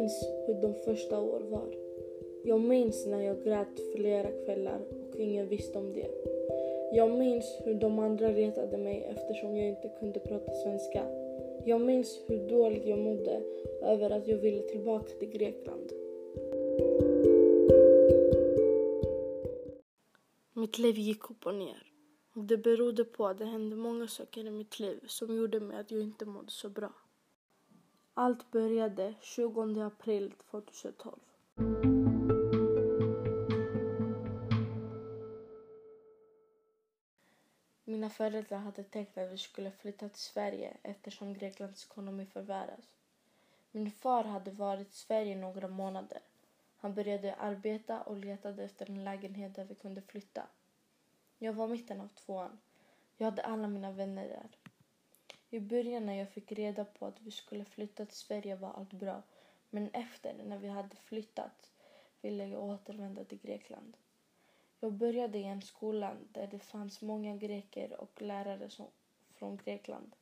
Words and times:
minns 0.00 0.28
hur 0.46 0.54
de 0.54 0.74
första 0.74 1.20
åren 1.20 1.50
var. 1.50 1.74
Jag 2.44 2.60
minns 2.60 3.06
när 3.06 3.20
jag 3.20 3.44
grät 3.44 3.80
flera 3.94 4.30
kvällar 4.44 4.80
och 5.08 5.16
ingen 5.16 5.48
visste 5.48 5.78
om 5.78 5.92
det. 5.92 6.10
Jag 6.92 7.10
minns 7.10 7.58
hur 7.64 7.74
de 7.74 7.98
andra 7.98 8.32
retade 8.32 8.78
mig 8.78 9.02
eftersom 9.02 9.56
jag 9.56 9.68
inte 9.68 9.88
kunde 10.00 10.20
prata 10.20 10.54
svenska. 10.54 11.04
Jag 11.64 11.80
minns 11.80 12.20
hur 12.26 12.48
dåligt 12.48 12.86
jag 12.86 12.98
mådde 12.98 13.42
över 13.82 14.10
att 14.10 14.28
jag 14.28 14.38
ville 14.38 14.62
tillbaka 14.62 15.12
till 15.18 15.28
Grekland. 15.28 15.92
Mitt 20.52 20.78
liv 20.78 20.98
gick 20.98 21.30
upp 21.30 21.46
och 21.46 21.54
ner. 21.54 21.82
Det 22.34 22.56
berodde 22.56 23.04
på 23.04 23.26
att 23.26 23.38
det 23.38 23.44
hände 23.44 23.76
många 23.76 24.08
saker 24.08 24.46
i 24.46 24.50
mitt 24.50 24.80
liv 24.80 25.00
som 25.06 25.36
gjorde 25.36 25.60
mig 25.60 25.76
att 25.80 25.90
jag 25.90 26.00
inte 26.00 26.24
mådde 26.24 26.50
så 26.50 26.68
bra. 26.68 26.92
Allt 28.14 28.50
började 28.50 29.14
20 29.20 29.80
april 29.80 30.34
2012. 30.50 31.20
Mina 37.84 38.10
föräldrar 38.10 38.58
hade 38.58 38.84
tänkt 38.84 39.18
att 39.18 39.32
vi 39.32 39.38
skulle 39.38 39.70
flytta 39.70 40.08
till 40.08 40.20
Sverige 40.20 40.76
eftersom 40.82 41.34
Greklands 41.34 41.86
ekonomi 41.90 42.26
förvärras. 42.26 42.94
Min 43.70 43.90
far 43.90 44.24
hade 44.24 44.50
varit 44.50 44.88
i 44.88 44.96
Sverige 44.96 45.36
några 45.36 45.68
månader. 45.68 46.20
Han 46.76 46.94
började 46.94 47.34
arbeta 47.34 48.02
och 48.02 48.16
letade 48.16 48.64
efter 48.64 48.90
en 48.90 49.04
lägenhet 49.04 49.54
där 49.54 49.64
vi 49.64 49.74
kunde 49.74 50.02
flytta. 50.02 50.42
Jag 51.38 51.52
var 51.52 51.68
mitten 51.68 52.00
av 52.00 52.08
tvåan. 52.08 52.58
Jag 53.16 53.24
hade 53.24 53.42
alla 53.42 53.68
mina 53.68 53.92
vänner 53.92 54.28
där. 54.28 54.69
I 55.52 55.60
början 55.60 56.06
när 56.06 56.14
jag 56.14 56.30
fick 56.30 56.52
reda 56.52 56.84
på 56.84 57.06
att 57.06 57.20
vi 57.20 57.30
skulle 57.30 57.64
flytta 57.64 58.06
till 58.06 58.16
Sverige 58.16 58.56
var 58.56 58.72
allt 58.72 58.92
bra. 58.92 59.22
Men 59.70 59.90
efter, 59.92 60.34
när 60.44 60.58
vi 60.58 60.68
hade 60.68 60.96
flyttat, 60.96 61.70
ville 62.20 62.46
jag 62.46 62.64
återvända 62.64 63.24
till 63.24 63.38
Grekland. 63.38 63.96
Jag 64.80 64.92
började 64.92 65.38
i 65.38 65.44
en 65.44 65.62
skola 65.62 66.16
där 66.32 66.46
det 66.46 66.58
fanns 66.58 67.02
många 67.02 67.36
greker 67.36 68.00
och 68.00 68.22
lärare 68.22 68.70
som, 68.70 68.86
från 69.34 69.56
Grekland. 69.56 70.16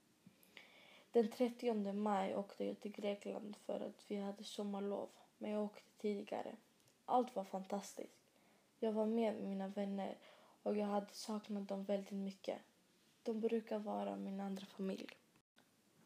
Den 1.12 1.30
30 1.30 1.92
maj 1.92 2.36
åkte 2.36 2.64
jag 2.64 2.80
till 2.80 2.92
Grekland 2.92 3.56
för 3.56 3.80
att 3.80 4.04
vi 4.08 4.16
hade 4.16 4.44
sommarlov, 4.44 5.08
men 5.38 5.50
jag 5.50 5.64
åkte 5.64 5.90
tidigare. 5.98 6.56
Allt 7.04 7.36
var 7.36 7.44
fantastiskt. 7.44 8.18
Jag 8.78 8.92
var 8.92 9.06
med 9.06 9.34
mina 9.42 9.68
vänner 9.68 10.18
och 10.62 10.76
jag 10.76 10.86
hade 10.86 11.12
saknat 11.12 11.68
dem 11.68 11.84
väldigt 11.84 12.10
mycket. 12.10 12.58
De 13.28 13.40
brukar 13.40 13.78
vara 13.78 14.16
min 14.16 14.40
andra 14.40 14.66
familj. 14.66 15.16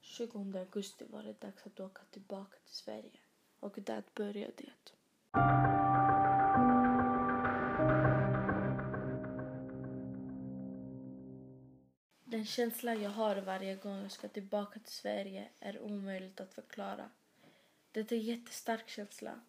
20 0.01 0.59
augusti 0.59 1.05
var 1.11 1.23
det 1.23 1.41
dags 1.41 1.67
att 1.67 1.81
åka 1.81 2.03
tillbaka 2.11 2.57
till 2.65 2.75
Sverige 2.75 3.21
och 3.61 3.79
där 3.81 4.03
började 4.15 4.53
det. 4.57 4.73
Den 12.25 12.47
känsla 12.47 12.95
jag 12.95 13.11
har 13.11 13.37
varje 13.37 13.77
gång 13.77 13.97
jag 14.03 14.13
ska 14.13 14.29
tillbaka 14.29 14.81
till 14.81 14.93
Sverige 14.93 15.49
är 15.59 15.81
omöjligt 15.81 16.41
att 16.41 16.55
förklara. 16.55 17.11
Det 17.93 18.13
är 18.13 18.17
en 18.17 18.23
jättestark 18.23 18.89
känsla. 18.89 19.41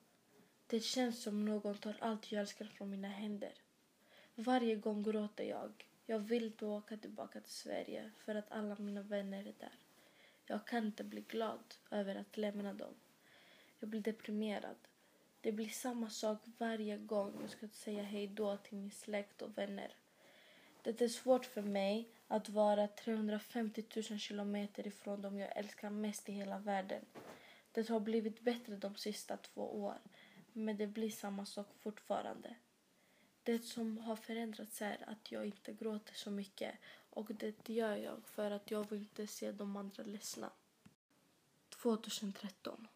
Det 0.67 0.79
känns 0.79 1.23
som 1.23 1.45
någon 1.45 1.77
tar 1.77 1.95
allt 1.99 2.31
jag 2.31 2.41
älskar 2.41 2.65
från 2.65 2.89
mina 2.89 3.07
händer. 3.07 3.53
Varje 4.35 4.75
gång 4.75 5.03
gråter 5.03 5.43
jag. 5.43 5.85
Jag 6.05 6.19
vill 6.19 6.51
då 6.57 6.77
åka 6.77 6.97
tillbaka 6.97 7.41
till 7.41 7.51
Sverige 7.51 8.11
för 8.17 8.35
att 8.35 8.51
alla 8.51 8.75
mina 8.79 9.01
vänner 9.01 9.39
är 9.39 9.53
där. 9.59 9.79
Jag 10.45 10.67
kan 10.67 10.85
inte 10.85 11.03
bli 11.03 11.21
glad 11.21 11.75
över 11.91 12.15
att 12.15 12.37
lämna 12.37 12.73
dem. 12.73 12.93
Jag 13.79 13.89
blir 13.89 14.01
deprimerad. 14.01 14.75
Det 15.41 15.51
blir 15.51 15.69
samma 15.69 16.09
sak 16.09 16.39
varje 16.57 16.97
gång 16.97 17.37
jag 17.41 17.49
ska 17.49 17.67
säga 17.67 18.03
hej 18.03 18.27
då 18.27 18.57
till 18.57 18.77
min 18.77 18.91
släkt 18.91 19.41
och 19.41 19.57
vänner. 19.57 19.95
Det 20.83 21.01
är 21.01 21.07
svårt 21.07 21.45
för 21.45 21.61
mig 21.61 22.09
att 22.27 22.49
vara 22.49 22.87
350 22.87 23.83
000 24.09 24.19
kilometer 24.19 24.87
ifrån 24.87 25.21
dem 25.21 25.39
jag 25.39 25.57
älskar 25.57 25.89
mest 25.89 26.29
i 26.29 26.31
hela 26.31 26.59
världen. 26.59 27.05
Det 27.71 27.89
har 27.89 27.99
blivit 27.99 28.41
bättre 28.41 28.75
de 28.75 28.95
sista 28.95 29.37
två 29.37 29.83
åren, 29.83 30.09
men 30.53 30.77
det 30.77 30.87
blir 30.87 31.09
samma 31.09 31.45
sak 31.45 31.67
fortfarande. 31.79 32.55
Det 33.45 33.65
som 33.65 33.97
har 33.97 34.15
förändrats 34.15 34.81
är 34.81 35.09
att 35.09 35.31
jag 35.31 35.45
inte 35.45 35.73
gråter 35.73 36.13
så 36.13 36.31
mycket 36.31 36.75
och 37.09 37.31
det 37.35 37.69
gör 37.69 37.95
jag 37.95 38.21
för 38.25 38.51
att 38.51 38.71
jag 38.71 38.89
vill 38.89 38.99
inte 38.99 39.27
se 39.27 39.51
de 39.51 39.77
andra 39.77 40.03
ledsna. 40.03 40.49
2013 41.81 42.87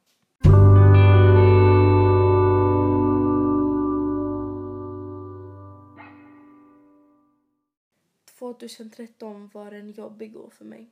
2013 8.40 9.50
var 9.53 9.72
en 9.72 9.91
jobbig 9.91 10.38
år 10.38 10.50
för 10.50 10.66
mig. 10.66 10.90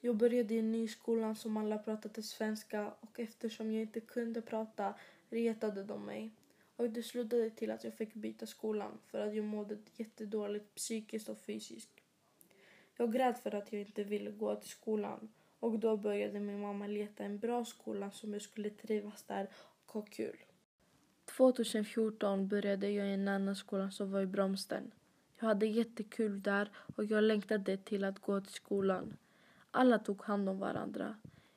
Jag 0.00 0.16
började 0.16 0.54
i 0.54 0.58
en 0.58 0.72
ny 0.72 0.88
skola 0.88 1.34
som 1.34 1.56
alla 1.56 1.78
pratade 1.78 2.22
svenska 2.22 2.92
och 3.00 3.20
eftersom 3.20 3.72
jag 3.72 3.82
inte 3.82 4.00
kunde 4.00 4.42
prata 4.42 4.94
retade 5.30 5.84
de 5.84 6.06
mig. 6.06 6.30
Och 6.78 6.90
det 6.90 7.02
slutade 7.02 7.50
till 7.50 7.70
att 7.70 7.84
jag 7.84 7.94
fick 7.94 8.14
byta 8.14 8.46
skolan 8.46 8.98
för 9.06 9.20
att 9.20 9.34
jag 9.34 9.44
mådde 9.44 9.76
jättedåligt 9.96 10.74
psykiskt 10.74 11.28
och 11.28 11.38
fysiskt. 11.38 11.90
Jag 12.96 13.12
grät 13.12 13.38
för 13.38 13.54
att 13.54 13.72
jag 13.72 13.80
inte 13.80 14.04
ville 14.04 14.30
gå 14.30 14.54
till 14.54 14.70
skolan 14.70 15.28
och 15.60 15.78
då 15.78 15.96
började 15.96 16.40
min 16.40 16.60
mamma 16.60 16.86
leta 16.86 17.24
en 17.24 17.38
bra 17.38 17.64
skola 17.64 18.10
som 18.10 18.32
jag 18.32 18.42
skulle 18.42 18.70
trivas 18.70 19.22
där 19.22 19.48
och 19.86 19.92
ha 19.92 20.02
kul. 20.02 20.36
2014 21.24 22.48
började 22.48 22.90
jag 22.90 23.06
i 23.06 23.12
en 23.12 23.28
annan 23.28 23.56
skola 23.56 23.90
som 23.90 24.10
var 24.10 24.20
i 24.20 24.26
Bromsten. 24.26 24.90
Jag 25.38 25.46
hade 25.46 25.66
jättekul 25.66 26.42
där 26.42 26.70
och 26.96 27.04
jag 27.04 27.24
längtade 27.24 27.76
till 27.76 28.04
att 28.04 28.18
gå 28.18 28.40
till 28.40 28.52
skolan. 28.52 29.16
Alla 29.70 29.98
tog 29.98 30.22
hand 30.22 30.48
om 30.48 30.58
varandra. 30.58 31.16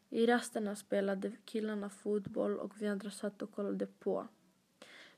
I 0.10 0.26
rasterna 0.26 0.76
spelade 0.76 1.32
killarna 1.46 1.90
fotboll 1.90 2.58
och 2.58 2.82
vi 2.82 2.88
andra 2.88 3.12
satt 3.12 3.42
och 3.42 3.52
kollade 3.52 3.86
på. 3.86 4.28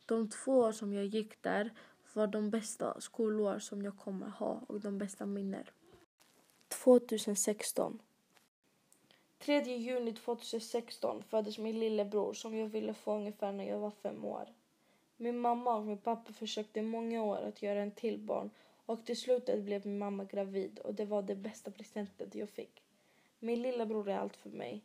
De 0.06 0.30
två 0.30 0.52
år 0.52 0.72
som 0.72 0.94
jag 0.94 1.06
gick 1.06 1.42
där 1.42 1.74
var 2.14 2.28
de 2.28 2.50
bästa 2.50 3.02
skolår 3.02 3.60
som 3.60 3.82
jag 3.82 3.98
kommer 3.98 4.30
ha 4.30 4.62
och 4.68 4.80
de 4.80 4.98
bästa 4.98 5.26
minnen. 5.26 5.66
2016 6.68 8.00
3 9.40 9.62
juni 9.78 10.14
2016 10.14 11.24
föddes 11.24 11.58
min 11.58 11.80
lillebror 11.80 12.34
som 12.34 12.58
jag 12.58 12.68
ville 12.68 12.94
få 12.94 13.16
ungefär 13.16 13.52
när 13.52 13.70
jag 13.70 13.80
var 13.80 13.92
fem 13.92 14.26
år. 14.26 14.54
Min 15.18 15.40
mamma 15.40 15.76
och 15.76 15.86
min 15.86 15.98
pappa 15.98 16.34
försökte 16.34 16.80
i 16.80 16.84
många 16.84 17.24
år 17.24 17.38
att 17.38 17.62
göra 17.62 17.82
en 17.82 17.92
till 17.92 18.20
barn 18.20 18.50
och 18.86 19.06
till 19.06 19.18
slutet 19.18 19.64
blev 19.64 19.86
min 19.86 19.98
mamma 19.98 20.24
gravid 20.24 20.80
och 20.80 20.94
det 20.94 21.06
var 21.06 21.22
det 21.22 21.36
bästa 21.36 21.72
presenten 21.72 22.30
jag 22.34 22.50
fick. 22.50 22.84
Min 23.40 23.62
lillebror 23.62 24.10
är 24.10 24.18
allt 24.18 24.36
för 24.36 24.50
mig 24.50 24.84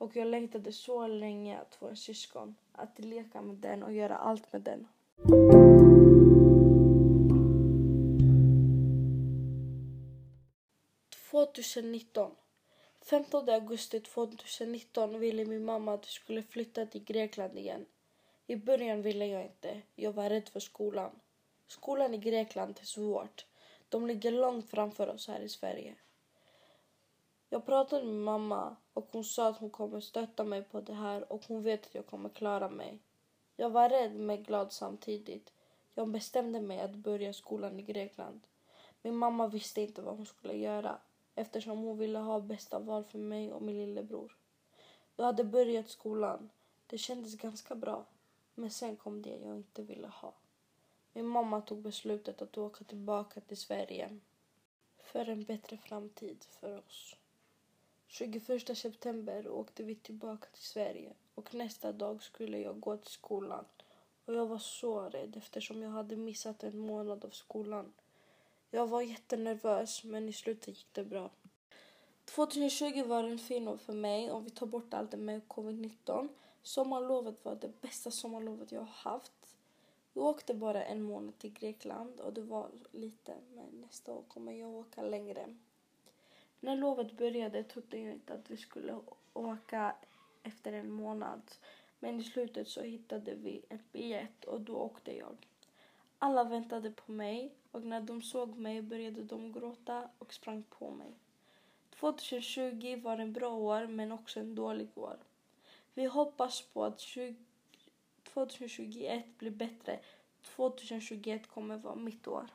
och 0.00 0.16
jag 0.16 0.28
längtade 0.28 0.72
så 0.72 1.06
länge 1.06 1.58
att 1.58 1.74
få 1.74 1.88
en 1.88 1.96
syskon, 1.96 2.56
att 2.72 2.98
leka 2.98 3.42
med 3.42 3.56
den 3.56 3.82
och 3.82 3.92
göra 3.92 4.16
allt 4.16 4.52
med 4.52 4.62
den. 4.62 4.86
–2019 11.30 12.30
15 13.00 13.48
augusti 13.48 14.00
2019 14.00 15.20
ville 15.20 15.44
min 15.44 15.64
mamma 15.64 15.94
att 15.94 16.06
vi 16.06 16.10
skulle 16.10 16.42
flytta 16.42 16.86
till 16.86 17.04
Grekland 17.04 17.58
igen. 17.58 17.86
I 18.46 18.56
början 18.56 19.02
ville 19.02 19.26
jag 19.26 19.42
inte. 19.42 19.82
Jag 19.96 20.12
var 20.12 20.30
rädd 20.30 20.48
för 20.48 20.60
skolan. 20.60 21.10
Skolan 21.66 22.14
i 22.14 22.18
Grekland 22.18 22.78
är 22.80 22.86
svårt. 22.86 23.46
De 23.88 24.06
ligger 24.06 24.32
långt 24.32 24.70
framför 24.70 25.08
oss 25.08 25.28
här 25.28 25.40
i 25.40 25.48
Sverige. 25.48 25.94
Jag 27.52 27.66
pratade 27.66 28.04
med 28.04 28.14
mamma 28.14 28.76
och 28.92 29.08
hon 29.12 29.24
sa 29.24 29.48
att 29.48 29.58
hon 29.58 29.70
kommer 29.70 30.00
stötta 30.00 30.44
mig 30.44 30.62
på 30.62 30.80
det 30.80 30.94
här 30.94 31.32
och 31.32 31.44
hon 31.48 31.62
vet 31.62 31.86
att 31.86 31.94
jag 31.94 32.06
kommer 32.06 32.28
klara 32.28 32.68
mig. 32.68 32.98
Jag 33.56 33.70
var 33.70 33.88
rädd 33.88 34.14
men 34.14 34.42
glad 34.42 34.72
samtidigt. 34.72 35.52
Jag 35.94 36.08
bestämde 36.08 36.60
mig 36.60 36.80
att 36.80 36.94
börja 36.94 37.32
skolan 37.32 37.80
i 37.80 37.82
Grekland. 37.82 38.40
Min 39.02 39.16
mamma 39.16 39.46
visste 39.46 39.80
inte 39.80 40.02
vad 40.02 40.16
hon 40.16 40.26
skulle 40.26 40.54
göra 40.54 40.98
eftersom 41.34 41.78
hon 41.78 41.98
ville 41.98 42.18
ha 42.18 42.40
bästa 42.40 42.78
val 42.78 43.04
för 43.04 43.18
mig 43.18 43.52
och 43.52 43.62
min 43.62 43.76
lillebror. 43.76 44.36
Jag 45.16 45.24
hade 45.24 45.44
börjat 45.44 45.88
skolan. 45.88 46.50
Det 46.86 46.98
kändes 46.98 47.34
ganska 47.34 47.74
bra. 47.74 48.04
Men 48.54 48.70
sen 48.70 48.96
kom 48.96 49.22
det 49.22 49.36
jag 49.36 49.56
inte 49.56 49.82
ville 49.82 50.08
ha. 50.08 50.34
Min 51.12 51.26
mamma 51.26 51.60
tog 51.60 51.78
beslutet 51.78 52.42
att 52.42 52.58
åka 52.58 52.84
tillbaka 52.84 53.40
till 53.40 53.56
Sverige 53.56 54.18
för 54.98 55.28
en 55.28 55.44
bättre 55.44 55.76
framtid 55.76 56.44
för 56.60 56.78
oss. 56.78 57.16
21 58.12 58.76
september 58.76 59.48
åkte 59.48 59.82
vi 59.82 59.94
tillbaka 59.94 60.46
till 60.52 60.62
Sverige 60.62 61.12
och 61.34 61.54
nästa 61.54 61.92
dag 61.92 62.22
skulle 62.22 62.58
jag 62.58 62.80
gå 62.80 62.96
till 62.96 63.10
skolan. 63.10 63.64
Och 64.24 64.34
jag 64.34 64.46
var 64.46 64.58
så 64.58 65.00
rädd 65.00 65.36
eftersom 65.36 65.82
jag 65.82 65.90
hade 65.90 66.16
missat 66.16 66.62
en 66.62 66.78
månad 66.78 67.24
av 67.24 67.30
skolan. 67.30 67.92
Jag 68.70 68.86
var 68.86 69.02
jättenervös 69.02 70.04
men 70.04 70.28
i 70.28 70.32
slutet 70.32 70.68
gick 70.68 70.92
det 70.92 71.04
bra. 71.04 71.30
2020 72.24 73.04
var 73.04 73.24
en 73.24 73.38
fin 73.38 73.68
år 73.68 73.76
för 73.76 73.92
mig 73.92 74.30
om 74.30 74.44
vi 74.44 74.50
tar 74.50 74.66
bort 74.66 74.94
allt 74.94 75.12
med 75.12 75.42
covid-19 75.48 76.28
Sommarlovet 76.62 77.44
var 77.44 77.54
det 77.54 77.80
bästa 77.80 78.10
sommarlovet 78.10 78.72
jag 78.72 78.80
har 78.80 79.10
haft. 79.12 79.56
Jag 80.12 80.24
åkte 80.24 80.54
bara 80.54 80.84
en 80.84 81.02
månad 81.02 81.38
till 81.38 81.52
Grekland 81.52 82.20
och 82.20 82.32
det 82.32 82.42
var 82.42 82.70
lite, 82.90 83.34
men 83.54 83.80
nästa 83.80 84.12
år 84.12 84.22
kommer 84.28 84.52
jag 84.52 84.70
åka 84.70 85.02
längre. 85.02 85.56
När 86.60 86.76
lovet 86.76 87.16
började 87.16 87.64
trodde 87.64 87.98
jag 87.98 88.12
inte 88.12 88.34
att 88.34 88.50
vi 88.50 88.56
skulle 88.56 89.00
åka 89.32 89.94
efter 90.42 90.72
en 90.72 90.90
månad. 90.90 91.42
Men 91.98 92.20
i 92.20 92.24
slutet 92.24 92.68
så 92.68 92.82
hittade 92.82 93.34
vi 93.34 93.62
en 93.68 93.78
biljett 93.92 94.44
och 94.44 94.60
då 94.60 94.76
åkte 94.76 95.16
jag. 95.16 95.36
Alla 96.18 96.44
väntade 96.44 96.90
på 96.90 97.12
mig 97.12 97.54
och 97.70 97.82
när 97.82 98.00
de 98.00 98.22
såg 98.22 98.56
mig 98.56 98.82
började 98.82 99.22
de 99.22 99.52
gråta 99.52 100.08
och 100.18 100.34
sprang 100.34 100.62
på 100.62 100.90
mig. 100.90 101.14
2020 102.00 103.00
var 103.02 103.18
en 103.18 103.32
bra 103.32 103.54
år 103.54 103.86
men 103.86 104.12
också 104.12 104.40
en 104.40 104.54
dålig 104.54 104.88
år. 104.94 105.16
Vi 105.94 106.04
hoppas 106.04 106.62
på 106.62 106.84
att 106.84 107.00
2021 108.24 109.38
blir 109.38 109.50
bättre. 109.50 110.00
2021 110.56 111.46
kommer 111.46 111.76
vara 111.76 111.94
mitt 111.94 112.28
år. 112.28 112.46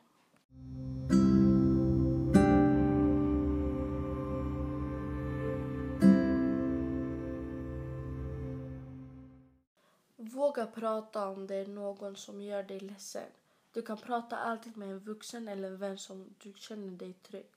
Våga 10.32 10.66
prata 10.66 11.28
om 11.28 11.46
det 11.46 11.54
är 11.54 11.66
någon 11.66 12.16
som 12.16 12.40
gör 12.40 12.62
dig 12.62 12.80
ledsen. 12.80 13.30
Du 13.72 13.82
kan 13.82 13.96
prata 13.96 14.36
alltid 14.36 14.76
med 14.76 14.88
en 14.88 14.98
vuxen 14.98 15.48
eller 15.48 15.68
en 15.68 15.78
vän 15.78 15.98
som 15.98 16.34
du 16.38 16.52
känner 16.56 16.90
dig 16.90 17.12
trygg. 17.12 17.50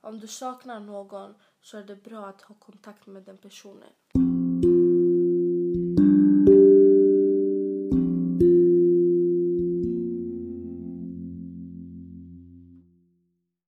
Om 0.00 0.20
du 0.20 0.26
saknar 0.26 0.80
någon 0.80 1.34
så 1.60 1.78
är 1.78 1.84
det 1.84 1.96
bra 1.96 2.26
att 2.26 2.42
ha 2.42 2.54
kontakt 2.54 3.06
med 3.06 3.22
den 3.22 3.38
personen. 3.38 3.90